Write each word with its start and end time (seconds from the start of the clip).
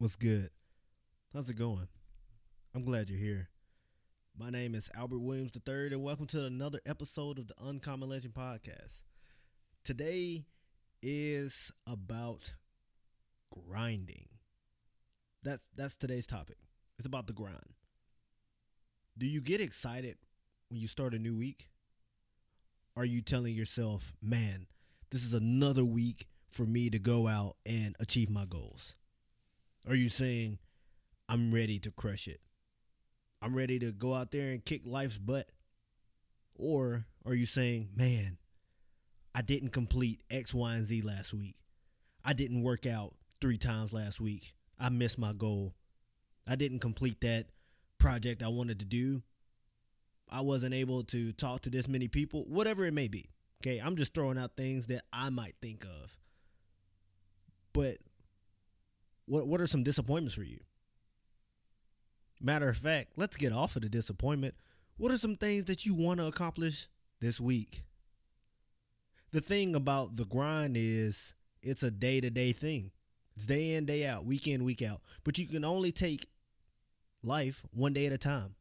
What's 0.00 0.14
good? 0.14 0.50
How's 1.34 1.50
it 1.50 1.58
going? 1.58 1.88
I'm 2.72 2.84
glad 2.84 3.10
you're 3.10 3.18
here. 3.18 3.48
My 4.38 4.48
name 4.48 4.76
is 4.76 4.88
Albert 4.94 5.18
Williams 5.18 5.50
III, 5.56 5.88
and 5.88 6.04
welcome 6.04 6.28
to 6.28 6.44
another 6.44 6.78
episode 6.86 7.36
of 7.36 7.48
the 7.48 7.54
Uncommon 7.60 8.08
Legend 8.08 8.32
Podcast. 8.32 9.02
Today 9.82 10.44
is 11.02 11.72
about 11.84 12.52
grinding. 13.52 14.28
That's 15.42 15.64
that's 15.74 15.96
today's 15.96 16.28
topic. 16.28 16.58
It's 17.00 17.08
about 17.08 17.26
the 17.26 17.32
grind. 17.32 17.74
Do 19.18 19.26
you 19.26 19.40
get 19.40 19.60
excited 19.60 20.16
when 20.70 20.78
you 20.78 20.86
start 20.86 21.12
a 21.12 21.18
new 21.18 21.36
week? 21.36 21.70
Are 22.96 23.04
you 23.04 23.20
telling 23.20 23.56
yourself, 23.56 24.12
"Man, 24.22 24.68
this 25.10 25.24
is 25.24 25.34
another 25.34 25.84
week 25.84 26.28
for 26.48 26.66
me 26.66 26.88
to 26.88 27.00
go 27.00 27.26
out 27.26 27.56
and 27.66 27.96
achieve 27.98 28.30
my 28.30 28.44
goals"? 28.44 28.94
Are 29.86 29.94
you 29.94 30.08
saying, 30.08 30.58
I'm 31.28 31.52
ready 31.52 31.78
to 31.80 31.90
crush 31.90 32.26
it? 32.26 32.40
I'm 33.40 33.54
ready 33.54 33.78
to 33.78 33.92
go 33.92 34.14
out 34.14 34.32
there 34.32 34.50
and 34.50 34.64
kick 34.64 34.82
life's 34.84 35.18
butt? 35.18 35.48
Or 36.56 37.06
are 37.24 37.34
you 37.34 37.46
saying, 37.46 37.90
man, 37.94 38.38
I 39.34 39.42
didn't 39.42 39.70
complete 39.70 40.20
X, 40.30 40.52
Y, 40.52 40.74
and 40.74 40.84
Z 40.84 41.02
last 41.02 41.32
week. 41.32 41.54
I 42.24 42.32
didn't 42.32 42.62
work 42.62 42.86
out 42.86 43.14
three 43.40 43.58
times 43.58 43.92
last 43.92 44.20
week. 44.20 44.54
I 44.80 44.88
missed 44.88 45.18
my 45.18 45.32
goal. 45.32 45.74
I 46.46 46.56
didn't 46.56 46.80
complete 46.80 47.20
that 47.20 47.46
project 47.98 48.42
I 48.42 48.48
wanted 48.48 48.80
to 48.80 48.84
do. 48.84 49.22
I 50.30 50.40
wasn't 50.40 50.74
able 50.74 51.04
to 51.04 51.32
talk 51.32 51.62
to 51.62 51.70
this 51.70 51.88
many 51.88 52.08
people, 52.08 52.44
whatever 52.48 52.84
it 52.84 52.94
may 52.94 53.08
be. 53.08 53.30
Okay, 53.62 53.78
I'm 53.78 53.96
just 53.96 54.14
throwing 54.14 54.38
out 54.38 54.56
things 54.56 54.86
that 54.86 55.02
I 55.12 55.30
might 55.30 55.54
think 55.60 55.84
of. 55.84 56.16
But 57.72 57.98
what 59.28 59.46
what 59.46 59.60
are 59.60 59.66
some 59.66 59.82
disappointments 59.82 60.34
for 60.34 60.42
you? 60.42 60.60
Matter 62.40 62.68
of 62.68 62.76
fact, 62.76 63.12
let's 63.16 63.36
get 63.36 63.52
off 63.52 63.76
of 63.76 63.82
the 63.82 63.88
disappointment. 63.88 64.54
What 64.96 65.12
are 65.12 65.18
some 65.18 65.36
things 65.36 65.66
that 65.66 65.86
you 65.86 65.94
want 65.94 66.20
to 66.20 66.26
accomplish 66.26 66.88
this 67.20 67.40
week? 67.40 67.82
The 69.32 69.40
thing 69.40 69.74
about 69.74 70.16
the 70.16 70.24
grind 70.24 70.76
is 70.76 71.34
it's 71.62 71.82
a 71.82 71.90
day-to-day 71.90 72.52
thing. 72.52 72.92
It's 73.36 73.46
day 73.46 73.74
in, 73.74 73.84
day 73.84 74.06
out, 74.06 74.24
week 74.24 74.46
in, 74.46 74.64
week 74.64 74.82
out. 74.82 75.00
But 75.24 75.38
you 75.38 75.46
can 75.46 75.64
only 75.64 75.92
take 75.92 76.26
life 77.22 77.62
one 77.72 77.92
day 77.92 78.06
at 78.06 78.12
a 78.12 78.18
time. 78.18 78.54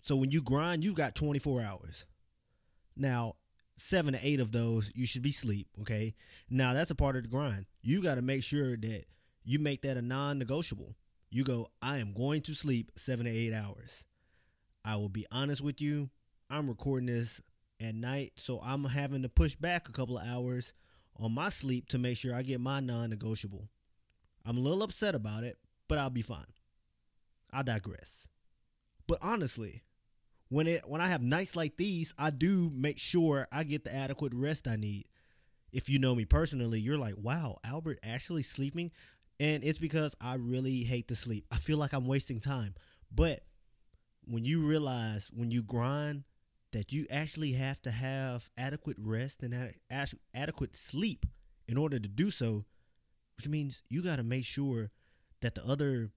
So 0.00 0.16
when 0.16 0.30
you 0.30 0.42
grind, 0.42 0.84
you've 0.84 0.94
got 0.94 1.14
24 1.14 1.62
hours. 1.62 2.06
Now, 2.96 3.34
seven 3.76 4.14
to 4.14 4.20
eight 4.22 4.40
of 4.40 4.52
those, 4.52 4.90
you 4.94 5.06
should 5.06 5.22
be 5.22 5.32
sleep. 5.32 5.68
Okay. 5.80 6.14
Now 6.48 6.72
that's 6.72 6.90
a 6.90 6.94
part 6.94 7.16
of 7.16 7.22
the 7.22 7.28
grind. 7.28 7.66
You 7.82 8.02
got 8.02 8.14
to 8.14 8.22
make 8.22 8.42
sure 8.42 8.76
that 8.76 9.04
you 9.48 9.58
make 9.58 9.80
that 9.80 9.96
a 9.96 10.02
non 10.02 10.38
negotiable. 10.38 10.94
You 11.30 11.42
go, 11.42 11.68
I 11.80 11.98
am 11.98 12.12
going 12.12 12.42
to 12.42 12.54
sleep 12.54 12.92
seven 12.96 13.24
to 13.24 13.32
eight 13.32 13.54
hours. 13.54 14.04
I 14.84 14.96
will 14.96 15.08
be 15.08 15.24
honest 15.32 15.62
with 15.62 15.80
you. 15.80 16.10
I'm 16.50 16.68
recording 16.68 17.06
this 17.06 17.40
at 17.80 17.94
night, 17.94 18.32
so 18.36 18.60
I'm 18.62 18.84
having 18.84 19.22
to 19.22 19.28
push 19.30 19.56
back 19.56 19.88
a 19.88 19.92
couple 19.92 20.18
of 20.18 20.26
hours 20.28 20.74
on 21.16 21.32
my 21.32 21.48
sleep 21.48 21.88
to 21.88 21.98
make 21.98 22.18
sure 22.18 22.34
I 22.34 22.42
get 22.42 22.60
my 22.60 22.80
non 22.80 23.08
negotiable. 23.08 23.70
I'm 24.44 24.58
a 24.58 24.60
little 24.60 24.82
upset 24.82 25.14
about 25.14 25.44
it, 25.44 25.56
but 25.88 25.96
I'll 25.96 26.10
be 26.10 26.20
fine. 26.20 26.52
I 27.50 27.62
digress. 27.62 28.28
But 29.06 29.18
honestly, 29.22 29.82
when 30.50 30.66
it 30.66 30.82
when 30.86 31.00
I 31.00 31.08
have 31.08 31.22
nights 31.22 31.56
like 31.56 31.78
these, 31.78 32.12
I 32.18 32.28
do 32.28 32.70
make 32.74 32.98
sure 32.98 33.48
I 33.50 33.64
get 33.64 33.84
the 33.84 33.94
adequate 33.94 34.34
rest 34.34 34.68
I 34.68 34.76
need. 34.76 35.06
If 35.72 35.88
you 35.88 35.98
know 35.98 36.14
me 36.14 36.26
personally, 36.26 36.80
you're 36.80 36.98
like, 36.98 37.16
"Wow, 37.16 37.56
Albert 37.64 37.98
actually 38.02 38.42
sleeping?" 38.42 38.90
And 39.40 39.62
it's 39.62 39.78
because 39.78 40.16
I 40.20 40.34
really 40.34 40.82
hate 40.82 41.08
to 41.08 41.16
sleep. 41.16 41.46
I 41.50 41.56
feel 41.56 41.78
like 41.78 41.92
I'm 41.92 42.06
wasting 42.06 42.40
time. 42.40 42.74
But 43.14 43.44
when 44.24 44.44
you 44.44 44.66
realize 44.66 45.30
when 45.32 45.50
you 45.50 45.62
grind 45.62 46.24
that 46.72 46.92
you 46.92 47.06
actually 47.10 47.52
have 47.52 47.80
to 47.82 47.90
have 47.90 48.50
adequate 48.58 48.96
rest 49.00 49.42
and 49.42 49.74
ad- 49.90 50.10
adequate 50.34 50.76
sleep 50.76 51.24
in 51.66 51.78
order 51.78 51.98
to 51.98 52.08
do 52.08 52.30
so, 52.30 52.64
which 53.36 53.48
means 53.48 53.82
you 53.88 54.02
got 54.02 54.16
to 54.16 54.22
make 54.22 54.44
sure 54.44 54.90
that 55.40 55.54
the 55.54 55.64
other 55.64 56.10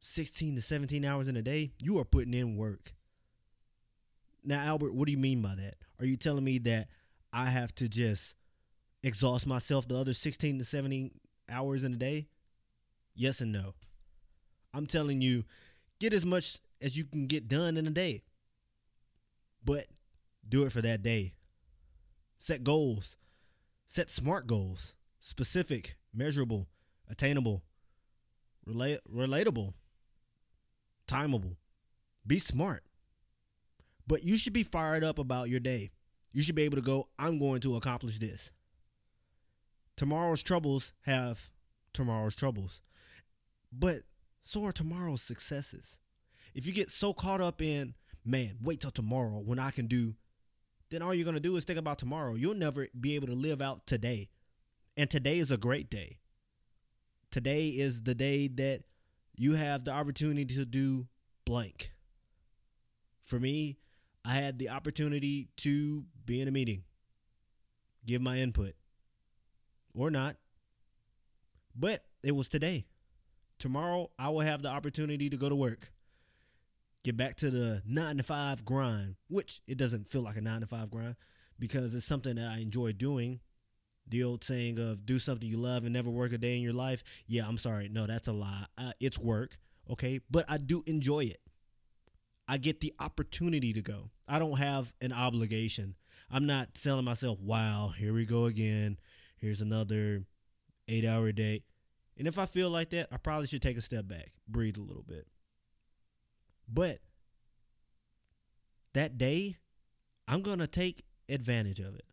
16 0.00 0.56
to 0.56 0.62
17 0.62 1.04
hours 1.04 1.28
in 1.28 1.36
a 1.36 1.42
day, 1.42 1.72
you 1.82 1.98
are 1.98 2.04
putting 2.04 2.34
in 2.34 2.56
work. 2.56 2.92
Now, 4.44 4.60
Albert, 4.60 4.94
what 4.94 5.06
do 5.06 5.12
you 5.12 5.18
mean 5.18 5.42
by 5.42 5.54
that? 5.54 5.76
Are 5.98 6.04
you 6.04 6.16
telling 6.16 6.44
me 6.44 6.58
that 6.58 6.88
I 7.32 7.46
have 7.46 7.74
to 7.76 7.88
just 7.88 8.34
exhaust 9.02 9.46
myself 9.46 9.88
the 9.88 9.96
other 9.96 10.12
16 10.12 10.58
to 10.58 10.64
17 10.64 11.10
hours 11.48 11.84
in 11.84 11.94
a 11.94 11.96
day? 11.96 12.28
Yes 13.14 13.40
and 13.40 13.52
no. 13.52 13.74
I'm 14.72 14.86
telling 14.86 15.20
you, 15.22 15.44
get 16.00 16.12
as 16.12 16.26
much 16.26 16.58
as 16.82 16.96
you 16.96 17.04
can 17.04 17.26
get 17.26 17.48
done 17.48 17.76
in 17.76 17.86
a 17.86 17.90
day. 17.90 18.22
But 19.64 19.86
do 20.46 20.64
it 20.64 20.72
for 20.72 20.82
that 20.82 21.02
day. 21.02 21.34
Set 22.38 22.64
goals. 22.64 23.16
Set 23.86 24.10
smart 24.10 24.46
goals. 24.46 24.94
Specific, 25.20 25.96
measurable, 26.12 26.68
attainable, 27.08 27.62
relate, 28.66 29.00
relatable, 29.10 29.72
timeable. 31.06 31.56
Be 32.26 32.38
smart. 32.38 32.82
But 34.06 34.22
you 34.22 34.36
should 34.36 34.52
be 34.52 34.62
fired 34.62 35.02
up 35.02 35.18
about 35.18 35.48
your 35.48 35.60
day. 35.60 35.92
You 36.32 36.42
should 36.42 36.56
be 36.56 36.64
able 36.64 36.76
to 36.76 36.82
go, 36.82 37.08
I'm 37.18 37.38
going 37.38 37.60
to 37.60 37.76
accomplish 37.76 38.18
this. 38.18 38.50
Tomorrow's 39.96 40.42
troubles 40.42 40.92
have 41.02 41.50
tomorrow's 41.92 42.34
troubles. 42.34 42.82
But 43.76 44.02
so 44.42 44.64
are 44.64 44.72
tomorrow's 44.72 45.22
successes. 45.22 45.98
If 46.54 46.66
you 46.66 46.72
get 46.72 46.90
so 46.90 47.12
caught 47.12 47.40
up 47.40 47.60
in, 47.60 47.94
man, 48.24 48.58
wait 48.62 48.80
till 48.80 48.90
tomorrow 48.90 49.42
when 49.44 49.58
I 49.58 49.70
can 49.70 49.86
do, 49.86 50.14
then 50.90 51.02
all 51.02 51.14
you're 51.14 51.24
going 51.24 51.34
to 51.34 51.40
do 51.40 51.56
is 51.56 51.64
think 51.64 51.78
about 51.78 51.98
tomorrow. 51.98 52.34
You'll 52.34 52.54
never 52.54 52.86
be 52.98 53.14
able 53.16 53.26
to 53.26 53.34
live 53.34 53.60
out 53.60 53.86
today. 53.86 54.30
And 54.96 55.10
today 55.10 55.38
is 55.38 55.50
a 55.50 55.56
great 55.56 55.90
day. 55.90 56.18
Today 57.32 57.68
is 57.68 58.02
the 58.02 58.14
day 58.14 58.46
that 58.46 58.84
you 59.36 59.54
have 59.54 59.84
the 59.84 59.90
opportunity 59.90 60.54
to 60.54 60.64
do 60.64 61.08
blank. 61.44 61.90
For 63.22 63.40
me, 63.40 63.78
I 64.24 64.34
had 64.34 64.58
the 64.58 64.70
opportunity 64.70 65.48
to 65.58 66.04
be 66.24 66.40
in 66.40 66.46
a 66.46 66.52
meeting, 66.52 66.84
give 68.06 68.22
my 68.22 68.38
input, 68.38 68.74
or 69.94 70.10
not. 70.10 70.36
But 71.74 72.04
it 72.22 72.36
was 72.36 72.48
today. 72.48 72.86
Tomorrow, 73.58 74.10
I 74.18 74.28
will 74.28 74.40
have 74.40 74.62
the 74.62 74.68
opportunity 74.68 75.30
to 75.30 75.36
go 75.36 75.48
to 75.48 75.54
work, 75.54 75.92
get 77.02 77.16
back 77.16 77.36
to 77.36 77.50
the 77.50 77.82
nine 77.86 78.16
to 78.18 78.22
five 78.22 78.64
grind, 78.64 79.16
which 79.28 79.60
it 79.66 79.78
doesn't 79.78 80.08
feel 80.08 80.22
like 80.22 80.36
a 80.36 80.40
nine 80.40 80.60
to 80.60 80.66
five 80.66 80.90
grind 80.90 81.16
because 81.58 81.94
it's 81.94 82.06
something 82.06 82.36
that 82.36 82.46
I 82.46 82.58
enjoy 82.58 82.92
doing. 82.92 83.40
The 84.06 84.22
old 84.22 84.44
saying 84.44 84.78
of 84.78 85.06
do 85.06 85.18
something 85.18 85.48
you 85.48 85.56
love 85.56 85.84
and 85.84 85.92
never 85.92 86.10
work 86.10 86.32
a 86.32 86.38
day 86.38 86.56
in 86.56 86.62
your 86.62 86.74
life. 86.74 87.02
Yeah, 87.26 87.46
I'm 87.48 87.56
sorry. 87.56 87.88
No, 87.88 88.06
that's 88.06 88.28
a 88.28 88.32
lie. 88.32 88.66
Uh, 88.76 88.92
it's 89.00 89.18
work. 89.18 89.56
Okay. 89.90 90.20
But 90.30 90.44
I 90.46 90.58
do 90.58 90.82
enjoy 90.86 91.20
it. 91.20 91.40
I 92.46 92.58
get 92.58 92.80
the 92.80 92.92
opportunity 93.00 93.72
to 93.72 93.80
go. 93.80 94.10
I 94.28 94.38
don't 94.38 94.58
have 94.58 94.92
an 95.00 95.12
obligation. 95.12 95.94
I'm 96.30 96.46
not 96.46 96.74
telling 96.74 97.04
myself, 97.04 97.40
wow, 97.40 97.92
here 97.96 98.12
we 98.12 98.26
go 98.26 98.44
again. 98.44 98.98
Here's 99.38 99.62
another 99.62 100.24
eight 100.88 101.06
hour 101.06 101.32
day. 101.32 101.62
And 102.16 102.28
if 102.28 102.38
I 102.38 102.46
feel 102.46 102.70
like 102.70 102.90
that, 102.90 103.08
I 103.10 103.16
probably 103.16 103.46
should 103.46 103.62
take 103.62 103.76
a 103.76 103.82
step 103.82 104.06
back, 104.06 104.32
breathe 104.48 104.76
a 104.78 104.82
little 104.82 105.02
bit. 105.02 105.26
But 106.68 107.00
that 108.94 109.18
day, 109.18 109.56
I'm 110.28 110.42
going 110.42 110.60
to 110.60 110.66
take 110.66 111.04
advantage 111.28 111.80
of 111.80 111.94
it. 111.94 112.04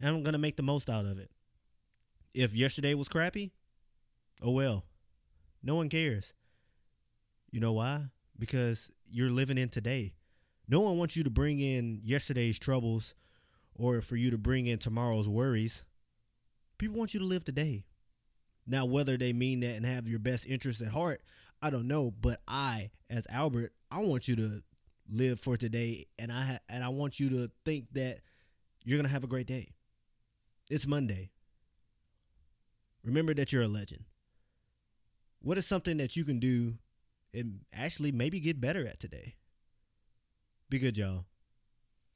And 0.00 0.08
I'm 0.08 0.22
going 0.22 0.32
to 0.32 0.38
make 0.38 0.56
the 0.56 0.62
most 0.62 0.90
out 0.90 1.06
of 1.06 1.18
it. 1.18 1.30
If 2.34 2.54
yesterday 2.54 2.94
was 2.94 3.08
crappy, 3.08 3.52
oh 4.42 4.50
well. 4.50 4.84
No 5.62 5.76
one 5.76 5.88
cares. 5.88 6.34
You 7.50 7.60
know 7.60 7.72
why? 7.72 8.06
Because 8.38 8.90
you're 9.04 9.30
living 9.30 9.56
in 9.56 9.68
today. 9.68 10.14
No 10.68 10.80
one 10.80 10.98
wants 10.98 11.16
you 11.16 11.22
to 11.24 11.30
bring 11.30 11.60
in 11.60 12.00
yesterday's 12.02 12.58
troubles 12.58 13.14
or 13.74 14.00
for 14.00 14.16
you 14.16 14.30
to 14.30 14.38
bring 14.38 14.66
in 14.66 14.78
tomorrow's 14.78 15.28
worries. 15.28 15.84
People 16.78 16.98
want 16.98 17.14
you 17.14 17.20
to 17.20 17.26
live 17.26 17.44
today. 17.44 17.84
Now, 18.66 18.86
whether 18.86 19.16
they 19.16 19.32
mean 19.32 19.60
that 19.60 19.76
and 19.76 19.84
have 19.84 20.08
your 20.08 20.18
best 20.18 20.46
interests 20.46 20.80
at 20.82 20.88
heart, 20.88 21.22
I 21.60 21.70
don't 21.70 21.86
know. 21.86 22.10
But 22.10 22.40
I, 22.48 22.90
as 23.10 23.26
Albert, 23.30 23.72
I 23.90 24.00
want 24.00 24.28
you 24.28 24.36
to 24.36 24.62
live 25.08 25.38
for 25.38 25.56
today, 25.56 26.06
and 26.18 26.32
I 26.32 26.42
ha- 26.44 26.58
and 26.68 26.82
I 26.82 26.88
want 26.88 27.20
you 27.20 27.28
to 27.30 27.50
think 27.64 27.92
that 27.92 28.20
you're 28.84 28.98
gonna 28.98 29.08
have 29.08 29.24
a 29.24 29.28
great 29.28 29.46
day. 29.46 29.70
It's 30.70 30.86
Monday. 30.86 31.30
Remember 33.04 33.34
that 33.34 33.52
you're 33.52 33.62
a 33.62 33.68
legend. 33.68 34.04
What 35.40 35.58
is 35.58 35.66
something 35.66 35.98
that 35.98 36.16
you 36.16 36.24
can 36.24 36.38
do 36.40 36.78
and 37.34 37.60
actually 37.72 38.12
maybe 38.12 38.40
get 38.40 38.62
better 38.62 38.86
at 38.86 38.98
today? 38.98 39.34
Be 40.70 40.78
good, 40.78 40.96
y'all. 40.96 41.26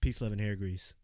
Peace, 0.00 0.22
love, 0.22 0.32
and 0.32 0.40
hair 0.40 0.56
grease. 0.56 0.94